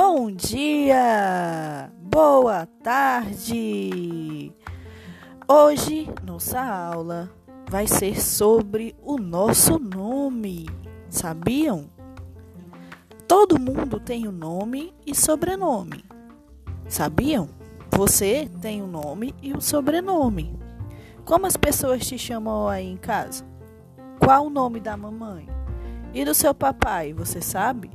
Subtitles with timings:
[0.00, 1.90] Bom dia!
[2.00, 4.52] Boa tarde!
[5.48, 7.28] Hoje, nossa aula
[7.68, 10.66] vai ser sobre o nosso nome.
[11.08, 11.90] Sabiam?
[13.26, 16.04] Todo mundo tem um nome e sobrenome.
[16.86, 17.48] Sabiam?
[17.90, 20.56] Você tem um nome e um sobrenome.
[21.24, 23.44] Como as pessoas te chamam aí em casa?
[24.20, 25.48] Qual o nome da mamãe?
[26.14, 27.90] E do seu papai, você sabe?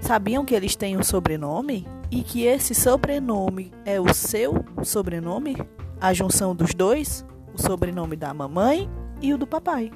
[0.00, 1.86] Sabiam que eles têm um sobrenome?
[2.10, 5.56] E que esse sobrenome é o seu sobrenome?
[6.00, 7.24] A junção dos dois?
[7.54, 8.90] O sobrenome da mamãe
[9.20, 9.92] e o do papai.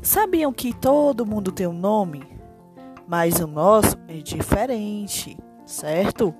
[0.00, 2.22] Sabiam que todo mundo tem um nome?
[3.06, 6.34] Mas o nosso é diferente, certo?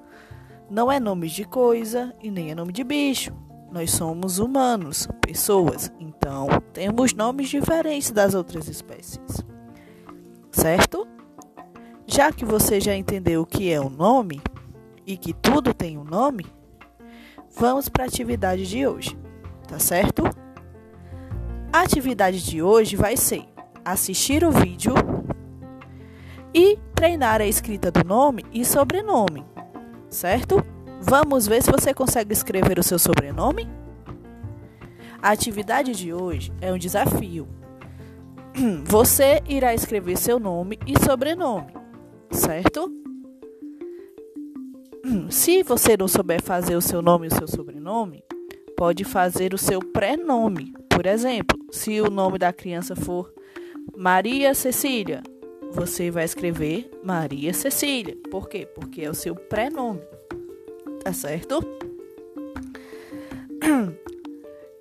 [0.70, 3.33] Não é nome de coisa e nem é nome de bicho.
[3.70, 9.45] Nós somos humanos, pessoas, então temos nomes diferentes das outras espécies.
[10.50, 11.09] Certo?
[12.06, 14.41] Já que você já entendeu o que é o um nome
[15.06, 16.47] e que tudo tem um nome,
[17.56, 19.17] vamos para a atividade de hoje,
[19.69, 20.25] tá certo?
[21.72, 23.44] A atividade de hoje vai ser
[23.84, 24.94] assistir o vídeo
[26.55, 29.44] e treinar a escrita do nome e sobrenome,
[30.09, 30.64] certo?
[31.00, 33.69] Vamos ver se você consegue escrever o seu sobrenome?
[35.20, 37.48] A atividade de hoje é um desafio.
[38.84, 41.72] Você irá escrever seu nome e sobrenome,
[42.33, 42.91] certo?
[45.30, 48.25] Se você não souber fazer o seu nome e o seu sobrenome,
[48.77, 50.72] pode fazer o seu pré-nome.
[50.88, 53.33] Por exemplo, se o nome da criança for
[53.97, 55.22] Maria Cecília,
[55.70, 58.16] você vai escrever Maria Cecília.
[58.30, 58.66] Por quê?
[58.66, 60.00] Porque é o seu pré-nome
[61.03, 61.60] tá certo?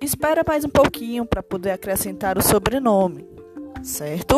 [0.00, 3.26] Espera mais um pouquinho para poder acrescentar o sobrenome,
[3.82, 4.36] certo?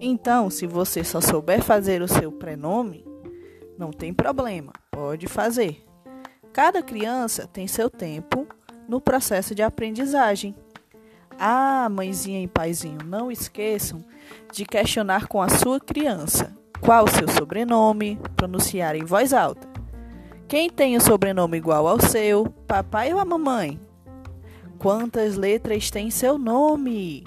[0.00, 3.04] Então, se você só souber fazer o seu prenome,
[3.78, 5.84] não tem problema, pode fazer.
[6.52, 8.46] Cada criança tem seu tempo
[8.88, 10.54] no processo de aprendizagem.
[11.38, 14.04] Ah, mãezinha e paizinho, não esqueçam
[14.52, 19.68] de questionar com a sua criança qual o seu sobrenome, pronunciar em voz alta.
[20.46, 23.80] Quem tem o sobrenome igual ao seu, papai ou a mamãe?
[24.78, 27.24] Quantas letras tem seu nome?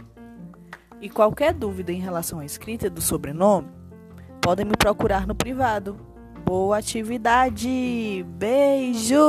[1.02, 3.70] E qualquer dúvida em relação à escrita do sobrenome,
[4.42, 5.98] podem me procurar no privado.
[6.46, 8.26] Boa atividade!
[8.38, 9.20] Beijos!